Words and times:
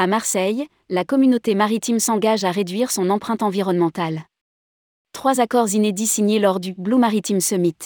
À 0.00 0.06
Marseille, 0.06 0.66
la 0.88 1.04
communauté 1.04 1.54
maritime 1.54 1.98
s'engage 1.98 2.44
à 2.44 2.50
réduire 2.50 2.90
son 2.90 3.10
empreinte 3.10 3.42
environnementale. 3.42 4.22
Trois 5.12 5.42
accords 5.42 5.74
inédits 5.74 6.06
signés 6.06 6.38
lors 6.38 6.58
du 6.58 6.72
Blue 6.72 6.96
Maritime 6.96 7.42
Summit. 7.42 7.76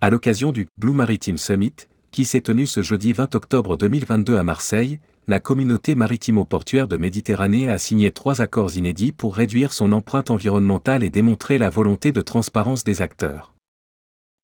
À 0.00 0.10
l'occasion 0.10 0.52
du 0.52 0.68
Blue 0.78 0.92
Maritime 0.92 1.36
Summit, 1.36 1.74
qui 2.12 2.24
s'est 2.24 2.42
tenu 2.42 2.68
ce 2.68 2.82
jeudi 2.82 3.12
20 3.12 3.34
octobre 3.34 3.76
2022 3.76 4.36
à 4.36 4.44
Marseille, 4.44 5.00
la 5.26 5.40
communauté 5.40 5.96
maritimo-portuaire 5.96 6.86
de 6.86 6.96
Méditerranée 6.96 7.68
a 7.68 7.78
signé 7.78 8.12
trois 8.12 8.40
accords 8.40 8.76
inédits 8.76 9.10
pour 9.10 9.34
réduire 9.34 9.72
son 9.72 9.90
empreinte 9.90 10.30
environnementale 10.30 11.02
et 11.02 11.10
démontrer 11.10 11.58
la 11.58 11.68
volonté 11.68 12.12
de 12.12 12.20
transparence 12.20 12.84
des 12.84 13.02
acteurs. 13.02 13.54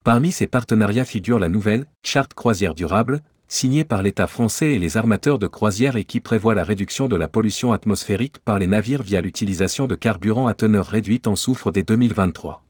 Parmi 0.05 0.33
ces 0.33 0.49
partenariats 0.49 1.05
figure 1.05 1.39
la 1.39 1.49
nouvelle 1.49 1.87
Charte 2.03 2.35
croisière 2.35 2.75
durable, 2.75 3.23
signée 3.55 3.85
par 3.85 4.03
l'État 4.03 4.27
français 4.27 4.73
et 4.73 4.79
les 4.79 4.97
armateurs 4.97 5.39
de 5.39 5.47
croisière 5.47 5.97
et 5.97 6.05
qui 6.05 6.21
prévoit 6.21 6.55
la 6.55 6.65
réduction 6.65 7.07
de 7.09 7.17
la 7.17 7.29
pollution 7.29 7.73
atmosphérique 7.73 8.39
par 8.41 8.59
les 8.59 8.67
navires 8.67 9.03
via 9.03 9.21
l'utilisation 9.21 9.87
de 9.87 9.95
carburants 9.95 10.49
à 10.49 10.55
teneur 10.55 10.87
réduite 10.87 11.27
en 11.27 11.37
soufre 11.37 11.71
dès 11.71 11.85
2023. 11.85 12.65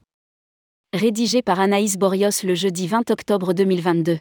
Rédigé 0.93 1.41
par 1.41 1.59
Anaïs 1.59 1.97
Borios 1.97 2.43
le 2.43 2.53
jeudi 2.53 2.87
20 2.87 3.09
octobre 3.09 3.53
2022. 3.53 4.19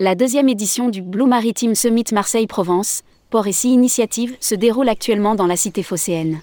La 0.00 0.16
deuxième 0.16 0.48
édition 0.48 0.88
du 0.88 1.00
Blue 1.00 1.26
Maritime 1.26 1.76
Summit 1.76 2.06
Marseille-Provence, 2.12 3.02
port 3.30 3.46
et 3.46 3.52
six 3.52 3.70
initiatives, 3.70 4.36
se 4.40 4.56
déroule 4.56 4.88
actuellement 4.88 5.36
dans 5.36 5.46
la 5.46 5.56
cité 5.56 5.84
phocéenne. 5.84 6.40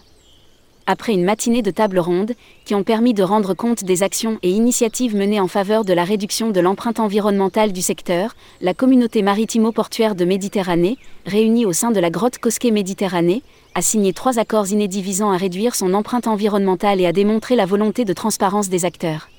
Après 0.92 1.14
une 1.14 1.24
matinée 1.24 1.62
de 1.62 1.70
table 1.70 2.00
ronde, 2.00 2.34
qui 2.66 2.74
ont 2.74 2.82
permis 2.82 3.14
de 3.14 3.22
rendre 3.22 3.54
compte 3.54 3.84
des 3.84 4.02
actions 4.02 4.40
et 4.42 4.50
initiatives 4.50 5.16
menées 5.16 5.40
en 5.40 5.48
faveur 5.48 5.86
de 5.86 5.94
la 5.94 6.04
réduction 6.04 6.50
de 6.50 6.60
l'empreinte 6.60 7.00
environnementale 7.00 7.74
du 7.74 7.84
secteur, 7.84 8.36
la 8.60 8.74
communauté 8.74 9.22
maritimo-portuaire 9.22 10.16
de 10.16 10.26
Méditerranée, 10.26 10.98
réunie 11.28 11.68
au 11.68 11.74
sein 11.74 11.92
de 11.92 12.00
la 12.00 12.10
grotte 12.10 12.40
Cosquet 12.40 12.72
Méditerranée, 12.72 13.44
a 13.76 13.84
signé 13.84 14.14
trois 14.14 14.40
accords 14.40 14.72
inédits 14.72 15.04
visant 15.04 15.30
à 15.32 15.38
réduire 15.38 15.76
son 15.76 15.94
empreinte 15.94 16.26
environnementale 16.26 17.00
et 17.00 17.06
à 17.06 17.14
démontrer 17.14 17.56
la 17.56 17.68
volonté 17.68 18.04
de 18.04 18.14
transparence 18.14 18.70
des 18.70 18.84
acteurs. 18.84 19.30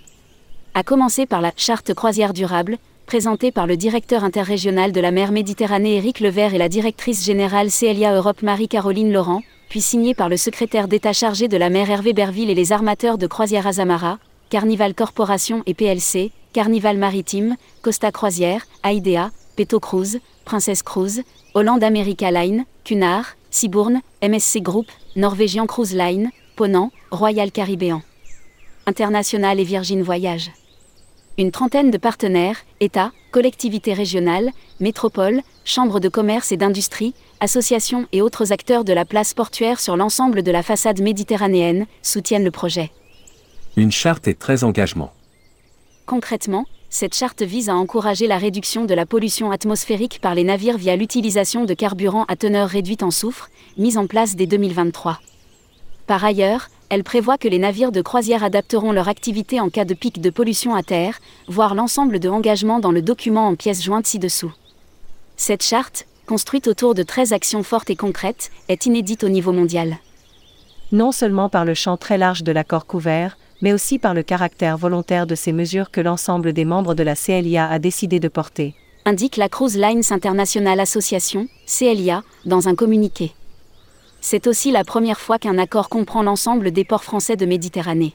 À 0.74 0.84
commencer 0.84 1.26
par 1.26 1.40
la 1.40 1.50
Charte 1.56 1.94
croisière 1.94 2.32
durable, 2.32 2.78
présenté 3.06 3.50
par 3.50 3.66
le 3.66 3.76
directeur 3.76 4.22
interrégional 4.22 4.92
de 4.92 5.00
la 5.00 5.10
mer 5.10 5.32
Méditerranée 5.32 5.96
Éric 5.96 6.20
Levert 6.20 6.54
et 6.54 6.58
la 6.58 6.68
directrice 6.68 7.24
générale 7.24 7.70
CLIA 7.72 8.14
Europe 8.14 8.42
Marie-Caroline 8.42 9.12
Laurent, 9.12 9.42
puis 9.70 9.80
signé 9.80 10.14
par 10.14 10.28
le 10.28 10.36
secrétaire 10.36 10.88
d'État 10.88 11.12
chargé 11.12 11.46
de 11.46 11.56
la 11.56 11.70
mer 11.70 11.88
Hervé 11.88 12.12
Berville 12.12 12.50
et 12.50 12.54
les 12.54 12.72
armateurs 12.72 13.18
de 13.18 13.28
croisière 13.28 13.68
Azamara, 13.68 14.18
Carnival 14.50 14.94
Corporation 14.94 15.62
et 15.64 15.74
PLC, 15.74 16.32
Carnival 16.52 16.98
Maritime, 16.98 17.56
Costa 17.80 18.10
Croisière, 18.10 18.66
Aidea, 18.84 19.30
Peto 19.54 19.78
Cruise, 19.78 20.18
Princess 20.44 20.82
Cruise, 20.82 21.22
Holland 21.54 21.84
America 21.84 22.32
Line, 22.32 22.64
Cunard, 22.82 23.36
Cibourne, 23.52 24.00
MSC 24.22 24.60
Group, 24.60 24.86
Norwegian 25.14 25.66
Cruise 25.66 25.94
Line, 25.94 26.30
Ponant, 26.56 26.90
Royal 27.12 27.52
Caribbean. 27.52 28.02
International 28.86 29.60
et 29.60 29.64
Virgin 29.64 30.02
Voyage. 30.02 30.50
Une 31.38 31.52
trentaine 31.52 31.90
de 31.90 31.96
partenaires, 31.96 32.58
États, 32.80 33.12
collectivités 33.30 33.94
régionales, 33.94 34.50
métropoles, 34.78 35.40
chambres 35.64 36.00
de 36.00 36.08
commerce 36.08 36.52
et 36.52 36.56
d'industrie, 36.56 37.14
associations 37.40 38.06
et 38.12 38.20
autres 38.20 38.52
acteurs 38.52 38.84
de 38.84 38.92
la 38.92 39.04
place 39.04 39.32
portuaire 39.32 39.80
sur 39.80 39.96
l'ensemble 39.96 40.42
de 40.42 40.50
la 40.50 40.62
façade 40.62 41.00
méditerranéenne, 41.00 41.86
soutiennent 42.02 42.44
le 42.44 42.50
projet. 42.50 42.90
Une 43.76 43.92
charte 43.92 44.28
et 44.28 44.34
13 44.34 44.64
engagements. 44.64 45.12
Concrètement, 46.04 46.66
cette 46.90 47.14
charte 47.14 47.42
vise 47.42 47.68
à 47.68 47.76
encourager 47.76 48.26
la 48.26 48.36
réduction 48.36 48.84
de 48.84 48.94
la 48.94 49.06
pollution 49.06 49.52
atmosphérique 49.52 50.20
par 50.20 50.34
les 50.34 50.44
navires 50.44 50.76
via 50.76 50.96
l'utilisation 50.96 51.64
de 51.64 51.72
carburants 51.72 52.24
à 52.26 52.34
teneur 52.34 52.68
réduite 52.68 53.04
en 53.04 53.12
soufre, 53.12 53.48
mise 53.78 53.96
en 53.96 54.08
place 54.08 54.34
dès 54.34 54.46
2023. 54.46 55.20
Par 56.10 56.24
ailleurs, 56.24 56.70
elle 56.88 57.04
prévoit 57.04 57.38
que 57.38 57.46
les 57.46 57.60
navires 57.60 57.92
de 57.92 58.02
croisière 58.02 58.42
adapteront 58.42 58.90
leur 58.90 59.06
activité 59.06 59.60
en 59.60 59.70
cas 59.70 59.84
de 59.84 59.94
pic 59.94 60.20
de 60.20 60.30
pollution 60.30 60.74
à 60.74 60.82
terre, 60.82 61.20
voire 61.46 61.76
l'ensemble 61.76 62.18
de 62.18 62.28
engagements 62.28 62.80
dans 62.80 62.90
le 62.90 63.00
document 63.00 63.46
en 63.46 63.54
pièces 63.54 63.80
jointes 63.80 64.08
ci-dessous. 64.08 64.52
Cette 65.36 65.62
charte, 65.62 66.08
construite 66.26 66.66
autour 66.66 66.96
de 66.96 67.04
13 67.04 67.32
actions 67.32 67.62
fortes 67.62 67.90
et 67.90 67.94
concrètes, 67.94 68.50
est 68.68 68.86
inédite 68.86 69.22
au 69.22 69.28
niveau 69.28 69.52
mondial. 69.52 69.98
Non 70.90 71.12
seulement 71.12 71.48
par 71.48 71.64
le 71.64 71.74
champ 71.74 71.96
très 71.96 72.18
large 72.18 72.42
de 72.42 72.50
l'accord 72.50 72.86
couvert, 72.86 73.38
mais 73.62 73.72
aussi 73.72 74.00
par 74.00 74.12
le 74.12 74.24
caractère 74.24 74.76
volontaire 74.76 75.28
de 75.28 75.36
ces 75.36 75.52
mesures 75.52 75.92
que 75.92 76.00
l'ensemble 76.00 76.52
des 76.52 76.64
membres 76.64 76.96
de 76.96 77.04
la 77.04 77.14
CLIA 77.14 77.68
a 77.68 77.78
décidé 77.78 78.18
de 78.18 78.26
porter. 78.26 78.74
Indique 79.04 79.36
la 79.36 79.48
Cruise 79.48 79.78
Lines 79.78 80.02
International 80.10 80.80
Association, 80.80 81.46
CLIA, 81.68 82.24
dans 82.46 82.66
un 82.66 82.74
communiqué. 82.74 83.32
C'est 84.20 84.46
aussi 84.46 84.70
la 84.70 84.84
première 84.84 85.18
fois 85.18 85.38
qu'un 85.38 85.58
accord 85.58 85.88
comprend 85.88 86.22
l'ensemble 86.22 86.70
des 86.72 86.84
ports 86.84 87.04
français 87.04 87.36
de 87.36 87.46
Méditerranée. 87.46 88.14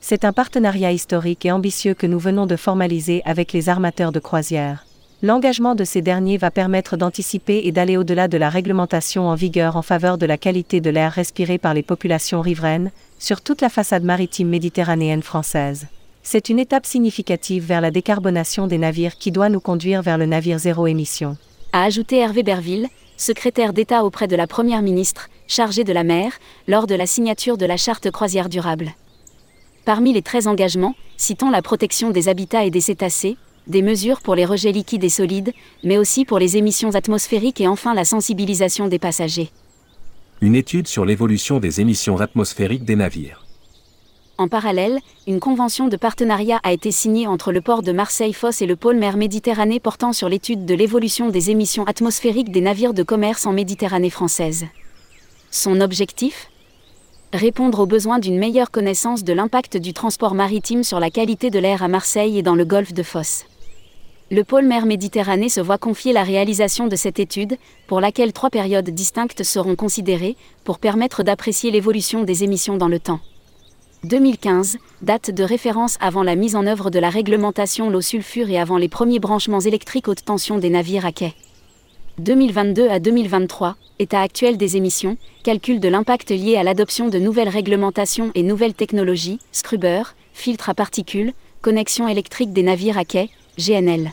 C'est 0.00 0.24
un 0.24 0.32
partenariat 0.32 0.92
historique 0.92 1.46
et 1.46 1.52
ambitieux 1.52 1.94
que 1.94 2.06
nous 2.06 2.18
venons 2.18 2.46
de 2.46 2.56
formaliser 2.56 3.22
avec 3.24 3.52
les 3.52 3.68
armateurs 3.68 4.12
de 4.12 4.20
croisière. 4.20 4.86
L'engagement 5.22 5.74
de 5.74 5.84
ces 5.84 6.02
derniers 6.02 6.36
va 6.36 6.50
permettre 6.50 6.98
d'anticiper 6.98 7.62
et 7.64 7.72
d'aller 7.72 7.96
au-delà 7.96 8.28
de 8.28 8.36
la 8.36 8.50
réglementation 8.50 9.26
en 9.26 9.34
vigueur 9.34 9.76
en 9.76 9.82
faveur 9.82 10.18
de 10.18 10.26
la 10.26 10.36
qualité 10.36 10.82
de 10.82 10.90
l'air 10.90 11.12
respiré 11.12 11.56
par 11.56 11.72
les 11.72 11.82
populations 11.82 12.42
riveraines, 12.42 12.90
sur 13.18 13.40
toute 13.40 13.62
la 13.62 13.70
façade 13.70 14.04
maritime 14.04 14.48
méditerranéenne 14.48 15.22
française. 15.22 15.86
C'est 16.22 16.50
une 16.50 16.58
étape 16.58 16.84
significative 16.84 17.64
vers 17.64 17.80
la 17.80 17.90
décarbonation 17.90 18.66
des 18.66 18.78
navires 18.78 19.16
qui 19.16 19.32
doit 19.32 19.48
nous 19.48 19.60
conduire 19.60 20.02
vers 20.02 20.18
le 20.18 20.26
navire 20.26 20.58
zéro 20.58 20.86
émission. 20.86 21.38
A 21.72 21.84
ajouté 21.84 22.18
Hervé 22.18 22.42
Berville, 22.42 22.88
secrétaire 23.16 23.72
d'État 23.72 24.04
auprès 24.04 24.28
de 24.28 24.36
la 24.36 24.46
Première 24.46 24.82
ministre, 24.82 25.28
chargée 25.46 25.84
de 25.84 25.92
la 25.92 26.04
mer, 26.04 26.32
lors 26.68 26.86
de 26.86 26.94
la 26.94 27.06
signature 27.06 27.56
de 27.56 27.66
la 27.66 27.76
Charte 27.76 28.10
croisière 28.10 28.48
durable. 28.48 28.92
Parmi 29.84 30.12
les 30.12 30.22
13 30.22 30.48
engagements, 30.48 30.94
citons 31.16 31.50
la 31.50 31.62
protection 31.62 32.10
des 32.10 32.28
habitats 32.28 32.64
et 32.64 32.70
des 32.70 32.80
cétacés, 32.80 33.36
des 33.66 33.82
mesures 33.82 34.20
pour 34.20 34.34
les 34.34 34.44
rejets 34.44 34.72
liquides 34.72 35.04
et 35.04 35.08
solides, 35.08 35.52
mais 35.84 35.98
aussi 35.98 36.24
pour 36.24 36.38
les 36.38 36.56
émissions 36.56 36.94
atmosphériques 36.94 37.60
et 37.60 37.68
enfin 37.68 37.94
la 37.94 38.04
sensibilisation 38.04 38.88
des 38.88 38.98
passagers. 38.98 39.50
Une 40.40 40.54
étude 40.54 40.86
sur 40.86 41.04
l'évolution 41.04 41.58
des 41.60 41.80
émissions 41.80 42.20
atmosphériques 42.20 42.84
des 42.84 42.96
navires. 42.96 43.45
En 44.38 44.48
parallèle, 44.48 44.98
une 45.26 45.40
convention 45.40 45.88
de 45.88 45.96
partenariat 45.96 46.60
a 46.62 46.72
été 46.72 46.90
signée 46.90 47.26
entre 47.26 47.52
le 47.52 47.62
port 47.62 47.82
de 47.82 47.92
Marseille-Fosse 47.92 48.60
et 48.60 48.66
le 48.66 48.76
pôle 48.76 48.96
mer 48.96 49.16
Méditerranée 49.16 49.80
portant 49.80 50.12
sur 50.12 50.28
l'étude 50.28 50.66
de 50.66 50.74
l'évolution 50.74 51.30
des 51.30 51.50
émissions 51.50 51.84
atmosphériques 51.84 52.52
des 52.52 52.60
navires 52.60 52.92
de 52.92 53.02
commerce 53.02 53.46
en 53.46 53.52
Méditerranée 53.52 54.10
française. 54.10 54.66
Son 55.50 55.80
objectif? 55.80 56.50
Répondre 57.32 57.80
aux 57.80 57.86
besoins 57.86 58.18
d'une 58.18 58.38
meilleure 58.38 58.70
connaissance 58.70 59.24
de 59.24 59.32
l'impact 59.32 59.78
du 59.78 59.94
transport 59.94 60.34
maritime 60.34 60.84
sur 60.84 61.00
la 61.00 61.10
qualité 61.10 61.48
de 61.48 61.58
l'air 61.58 61.82
à 61.82 61.88
Marseille 61.88 62.38
et 62.38 62.42
dans 62.42 62.54
le 62.54 62.66
golfe 62.66 62.92
de 62.92 63.02
Fosse. 63.02 63.46
Le 64.30 64.44
pôle 64.44 64.66
mer 64.66 64.84
Méditerranée 64.84 65.48
se 65.48 65.60
voit 65.62 65.78
confier 65.78 66.12
la 66.12 66.24
réalisation 66.24 66.88
de 66.88 66.96
cette 66.96 67.18
étude, 67.18 67.56
pour 67.86 68.02
laquelle 68.02 68.34
trois 68.34 68.50
périodes 68.50 68.90
distinctes 68.90 69.44
seront 69.44 69.76
considérées, 69.76 70.36
pour 70.62 70.78
permettre 70.78 71.22
d'apprécier 71.22 71.70
l'évolution 71.70 72.22
des 72.22 72.44
émissions 72.44 72.76
dans 72.76 72.88
le 72.88 73.00
temps. 73.00 73.20
2015, 74.06 74.78
date 75.02 75.32
de 75.32 75.42
référence 75.42 75.96
avant 76.00 76.22
la 76.22 76.36
mise 76.36 76.54
en 76.54 76.64
œuvre 76.66 76.90
de 76.90 77.00
la 77.00 77.10
réglementation 77.10 77.90
l'eau 77.90 78.00
sulfure 78.00 78.48
et 78.48 78.58
avant 78.58 78.78
les 78.78 78.88
premiers 78.88 79.18
branchements 79.18 79.60
électriques 79.60 80.06
haute 80.06 80.24
tension 80.24 80.58
des 80.58 80.70
navires 80.70 81.04
à 81.04 81.10
quai. 81.10 81.34
2022 82.18 82.88
à 82.88 83.00
2023, 83.00 83.74
état 83.98 84.20
actuel 84.20 84.56
des 84.58 84.76
émissions, 84.76 85.16
calcul 85.42 85.80
de 85.80 85.88
l'impact 85.88 86.30
lié 86.30 86.56
à 86.56 86.62
l'adoption 86.62 87.08
de 87.08 87.18
nouvelles 87.18 87.48
réglementations 87.48 88.30
et 88.36 88.44
nouvelles 88.44 88.74
technologies, 88.74 89.40
scrubber, 89.50 90.02
filtres 90.32 90.70
à 90.70 90.74
particules, 90.74 91.32
connexion 91.60 92.06
électrique 92.06 92.52
des 92.52 92.62
navires 92.62 92.98
à 92.98 93.04
quai, 93.04 93.28
GNL. 93.58 94.12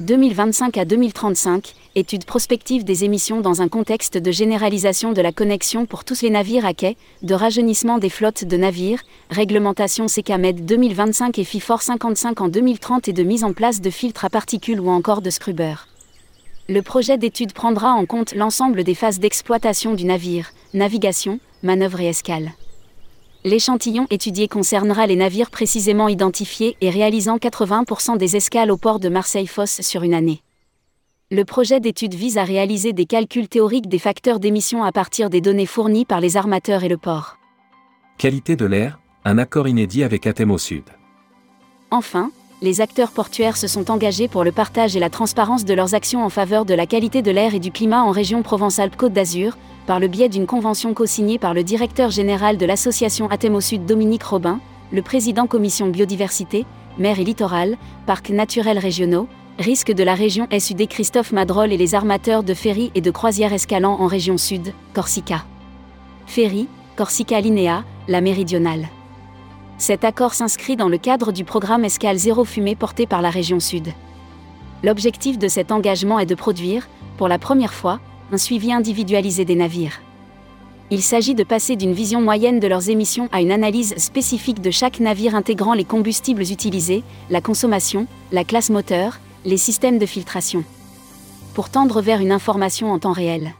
2025 0.00 0.78
à 0.78 0.84
2035, 0.84 1.74
étude 1.96 2.26
prospective 2.26 2.84
des 2.84 3.04
émissions 3.04 3.40
dans 3.40 3.62
un 3.62 3.68
contexte 3.68 4.18
de 4.18 4.30
généralisation 4.30 5.12
de 5.14 5.22
la 5.22 5.32
connexion 5.32 5.86
pour 5.86 6.04
tous 6.04 6.20
les 6.20 6.28
navires 6.28 6.66
à 6.66 6.74
quai, 6.74 6.94
de 7.22 7.32
rajeunissement 7.32 7.96
des 7.96 8.10
flottes 8.10 8.44
de 8.44 8.56
navires, 8.58 9.00
réglementation 9.30 10.04
CKMED 10.04 10.66
2025 10.66 11.38
et 11.38 11.44
FIFOR 11.44 11.80
55 11.80 12.42
en 12.42 12.48
2030 12.48 13.08
et 13.08 13.14
de 13.14 13.22
mise 13.22 13.44
en 13.44 13.54
place 13.54 13.80
de 13.80 13.88
filtres 13.88 14.26
à 14.26 14.30
particules 14.30 14.78
ou 14.78 14.90
encore 14.90 15.22
de 15.22 15.30
scrubber. 15.30 15.74
Le 16.68 16.82
projet 16.82 17.16
d'étude 17.16 17.54
prendra 17.54 17.92
en 17.92 18.04
compte 18.04 18.34
l'ensemble 18.34 18.84
des 18.84 18.94
phases 18.94 19.18
d'exploitation 19.18 19.94
du 19.94 20.04
navire, 20.04 20.50
navigation, 20.74 21.40
manœuvre 21.62 22.02
et 22.02 22.08
escale. 22.08 22.52
L'échantillon 23.44 24.06
étudié 24.10 24.48
concernera 24.48 25.06
les 25.06 25.16
navires 25.16 25.50
précisément 25.50 26.08
identifiés 26.08 26.76
et 26.82 26.90
réalisant 26.90 27.38
80% 27.38 28.18
des 28.18 28.36
escales 28.36 28.70
au 28.70 28.76
port 28.76 29.00
de 29.00 29.08
Marseille-Fosse 29.08 29.80
sur 29.80 30.02
une 30.02 30.14
année. 30.14 30.42
Le 31.32 31.44
projet 31.44 31.80
d'étude 31.80 32.14
vise 32.14 32.38
à 32.38 32.44
réaliser 32.44 32.92
des 32.92 33.04
calculs 33.04 33.48
théoriques 33.48 33.88
des 33.88 33.98
facteurs 33.98 34.38
d'émission 34.38 34.84
à 34.84 34.92
partir 34.92 35.28
des 35.28 35.40
données 35.40 35.66
fournies 35.66 36.04
par 36.04 36.20
les 36.20 36.36
armateurs 36.36 36.84
et 36.84 36.88
le 36.88 36.98
port. 36.98 37.36
Qualité 38.16 38.54
de 38.54 38.64
l'air, 38.64 39.00
un 39.24 39.36
accord 39.36 39.66
inédit 39.66 40.04
avec 40.04 40.28
Athènes 40.28 40.52
au 40.52 40.58
Sud. 40.58 40.84
Enfin, 41.90 42.30
les 42.62 42.80
acteurs 42.80 43.10
portuaires 43.10 43.56
se 43.56 43.66
sont 43.66 43.90
engagés 43.90 44.28
pour 44.28 44.44
le 44.44 44.52
partage 44.52 44.94
et 44.94 45.00
la 45.00 45.10
transparence 45.10 45.64
de 45.64 45.74
leurs 45.74 45.96
actions 45.96 46.24
en 46.24 46.28
faveur 46.28 46.64
de 46.64 46.74
la 46.74 46.86
qualité 46.86 47.22
de 47.22 47.32
l'air 47.32 47.56
et 47.56 47.60
du 47.60 47.72
climat 47.72 48.04
en 48.04 48.12
région 48.12 48.42
Provence-Alpes-Côte 48.44 49.12
d'Azur, 49.12 49.58
par 49.88 49.98
le 49.98 50.06
biais 50.06 50.28
d'une 50.28 50.46
convention 50.46 50.94
co-signée 50.94 51.40
par 51.40 51.54
le 51.54 51.64
directeur 51.64 52.12
général 52.12 52.56
de 52.56 52.66
l'association 52.66 53.28
Athémo 53.30 53.60
Sud 53.60 53.84
Dominique 53.84 54.22
Robin, 54.22 54.60
le 54.92 55.02
président 55.02 55.48
commission 55.48 55.88
biodiversité, 55.88 56.66
mer 56.98 57.18
et 57.18 57.24
littoral, 57.24 57.78
parcs 58.06 58.30
naturels 58.30 58.78
régionaux, 58.78 59.26
risque 59.58 59.92
de 59.92 60.04
la 60.04 60.14
région 60.14 60.46
SUD 60.58 60.86
Christophe 60.86 61.32
Madrol 61.32 61.72
et 61.72 61.76
les 61.76 61.94
armateurs 61.94 62.42
de 62.42 62.52
ferry 62.52 62.90
et 62.94 63.00
de 63.00 63.10
croisière 63.10 63.52
escalant 63.52 64.00
en 64.00 64.06
région 64.06 64.36
sud, 64.36 64.74
Corsica. 64.92 65.44
Ferry, 66.26 66.68
Corsica 66.94 67.40
Linea, 67.40 67.84
la 68.06 68.20
méridionale. 68.20 68.88
Cet 69.78 70.04
accord 70.04 70.34
s'inscrit 70.34 70.76
dans 70.76 70.88
le 70.88 70.98
cadre 70.98 71.32
du 71.32 71.44
programme 71.44 71.84
Escale 71.84 72.18
Zéro 72.18 72.44
Fumée 72.44 72.76
porté 72.76 73.06
par 73.06 73.22
la 73.22 73.30
région 73.30 73.60
Sud. 73.60 73.88
L'objectif 74.82 75.38
de 75.38 75.48
cet 75.48 75.72
engagement 75.72 76.18
est 76.18 76.26
de 76.26 76.34
produire, 76.34 76.88
pour 77.16 77.28
la 77.28 77.38
première 77.38 77.74
fois, 77.74 78.00
un 78.32 78.38
suivi 78.38 78.72
individualisé 78.72 79.44
des 79.44 79.54
navires. 79.54 80.00
Il 80.90 81.02
s'agit 81.02 81.34
de 81.34 81.44
passer 81.44 81.76
d'une 81.76 81.92
vision 81.92 82.20
moyenne 82.20 82.60
de 82.60 82.68
leurs 82.68 82.90
émissions 82.90 83.28
à 83.32 83.40
une 83.40 83.50
analyse 83.50 83.96
spécifique 83.96 84.60
de 84.60 84.70
chaque 84.70 85.00
navire 85.00 85.34
intégrant 85.34 85.74
les 85.74 85.84
combustibles 85.84 86.42
utilisés, 86.42 87.02
la 87.28 87.40
consommation, 87.40 88.06
la 88.32 88.44
classe 88.44 88.70
moteur, 88.70 89.18
les 89.46 89.58
systèmes 89.58 89.98
de 89.98 90.06
filtration. 90.06 90.64
Pour 91.54 91.70
tendre 91.70 92.02
vers 92.02 92.20
une 92.20 92.32
information 92.32 92.90
en 92.90 92.98
temps 92.98 93.12
réel. 93.12 93.54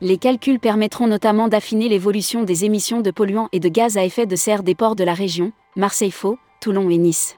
Les 0.00 0.18
calculs 0.18 0.58
permettront 0.58 1.06
notamment 1.06 1.46
d'affiner 1.46 1.88
l'évolution 1.88 2.42
des 2.42 2.64
émissions 2.64 3.02
de 3.02 3.12
polluants 3.12 3.48
et 3.52 3.60
de 3.60 3.68
gaz 3.68 3.96
à 3.96 4.04
effet 4.04 4.26
de 4.26 4.34
serre 4.34 4.64
des 4.64 4.74
ports 4.74 4.96
de 4.96 5.04
la 5.04 5.14
région, 5.14 5.52
Marseille-Faux, 5.76 6.38
Toulon 6.60 6.90
et 6.90 6.98
Nice. 6.98 7.36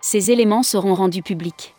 Ces 0.00 0.30
éléments 0.30 0.62
seront 0.62 0.94
rendus 0.94 1.24
publics. 1.24 1.74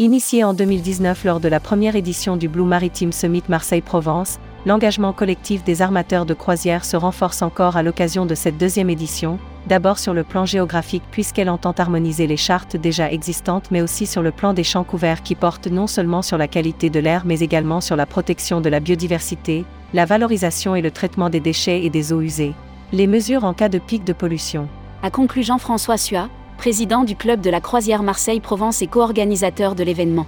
Initié 0.00 0.42
en 0.42 0.52
2019 0.52 1.24
lors 1.24 1.38
de 1.38 1.46
la 1.46 1.60
première 1.60 1.94
édition 1.94 2.36
du 2.36 2.48
Blue 2.48 2.64
Maritime 2.64 3.12
Summit 3.12 3.44
Marseille-Provence, 3.48 4.40
l'engagement 4.66 5.12
collectif 5.12 5.62
des 5.64 5.82
armateurs 5.82 6.26
de 6.26 6.34
croisière 6.34 6.84
se 6.84 6.96
renforce 6.96 7.42
encore 7.42 7.76
à 7.76 7.82
l'occasion 7.82 8.26
de 8.26 8.34
cette 8.34 8.56
deuxième 8.56 8.90
édition, 8.90 9.38
d'abord 9.66 9.98
sur 9.98 10.14
le 10.14 10.24
plan 10.24 10.46
géographique 10.46 11.02
puisqu'elle 11.10 11.50
entend 11.50 11.72
harmoniser 11.72 12.26
les 12.26 12.36
chartes 12.36 12.76
déjà 12.76 13.10
existantes 13.10 13.70
mais 13.70 13.82
aussi 13.82 14.06
sur 14.06 14.22
le 14.22 14.30
plan 14.30 14.54
des 14.54 14.64
champs 14.64 14.84
couverts 14.84 15.22
qui 15.22 15.34
portent 15.34 15.66
non 15.66 15.86
seulement 15.86 16.22
sur 16.22 16.38
la 16.38 16.48
qualité 16.48 16.90
de 16.90 17.00
l'air 17.00 17.22
mais 17.26 17.40
également 17.40 17.80
sur 17.80 17.96
la 17.96 18.06
protection 18.06 18.60
de 18.60 18.68
la 18.68 18.80
biodiversité, 18.80 19.64
la 19.92 20.06
valorisation 20.06 20.74
et 20.74 20.82
le 20.82 20.90
traitement 20.90 21.30
des 21.30 21.40
déchets 21.40 21.84
et 21.84 21.90
des 21.90 22.12
eaux 22.12 22.20
usées, 22.20 22.54
les 22.92 23.06
mesures 23.06 23.44
en 23.44 23.54
cas 23.54 23.68
de 23.68 23.78
pic 23.78 24.04
de 24.04 24.12
pollution. 24.12 24.68
A 25.02 25.10
conclu 25.10 25.42
Jean-François 25.42 25.98
Sua, 25.98 26.28
président 26.56 27.04
du 27.04 27.16
club 27.16 27.40
de 27.40 27.50
la 27.50 27.60
croisière 27.60 28.02
Marseille-Provence 28.02 28.80
et 28.80 28.86
co-organisateur 28.86 29.74
de 29.74 29.84
l'événement. 29.84 30.26